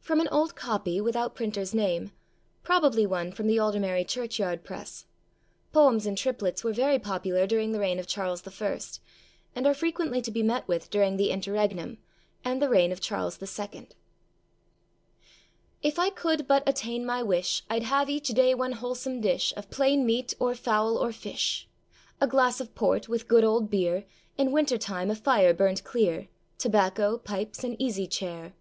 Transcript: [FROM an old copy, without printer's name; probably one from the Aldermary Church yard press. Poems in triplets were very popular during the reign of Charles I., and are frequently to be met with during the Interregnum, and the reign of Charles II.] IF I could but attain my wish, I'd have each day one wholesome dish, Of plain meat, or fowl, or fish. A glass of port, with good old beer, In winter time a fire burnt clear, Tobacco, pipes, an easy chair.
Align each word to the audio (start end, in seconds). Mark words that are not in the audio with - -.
[FROM 0.00 0.20
an 0.20 0.28
old 0.30 0.54
copy, 0.54 1.00
without 1.00 1.34
printer's 1.34 1.74
name; 1.74 2.12
probably 2.62 3.04
one 3.04 3.32
from 3.32 3.48
the 3.48 3.58
Aldermary 3.58 4.04
Church 4.06 4.38
yard 4.38 4.62
press. 4.62 5.06
Poems 5.72 6.06
in 6.06 6.14
triplets 6.14 6.62
were 6.62 6.72
very 6.72 7.00
popular 7.00 7.48
during 7.48 7.72
the 7.72 7.80
reign 7.80 7.98
of 7.98 8.06
Charles 8.06 8.46
I., 8.46 8.80
and 9.56 9.66
are 9.66 9.74
frequently 9.74 10.22
to 10.22 10.30
be 10.30 10.44
met 10.44 10.68
with 10.68 10.88
during 10.88 11.16
the 11.16 11.32
Interregnum, 11.32 11.98
and 12.44 12.62
the 12.62 12.68
reign 12.68 12.92
of 12.92 13.00
Charles 13.00 13.42
II.] 13.42 13.88
IF 15.82 15.98
I 15.98 16.10
could 16.10 16.46
but 16.46 16.62
attain 16.64 17.04
my 17.04 17.24
wish, 17.24 17.64
I'd 17.68 17.82
have 17.82 18.08
each 18.08 18.28
day 18.28 18.54
one 18.54 18.70
wholesome 18.70 19.20
dish, 19.20 19.52
Of 19.56 19.68
plain 19.68 20.06
meat, 20.06 20.32
or 20.38 20.54
fowl, 20.54 20.96
or 20.96 21.10
fish. 21.10 21.68
A 22.20 22.28
glass 22.28 22.60
of 22.60 22.76
port, 22.76 23.08
with 23.08 23.26
good 23.26 23.42
old 23.42 23.68
beer, 23.68 24.04
In 24.38 24.52
winter 24.52 24.78
time 24.78 25.10
a 25.10 25.16
fire 25.16 25.52
burnt 25.52 25.82
clear, 25.82 26.28
Tobacco, 26.56 27.18
pipes, 27.18 27.64
an 27.64 27.74
easy 27.82 28.06
chair. 28.06 28.54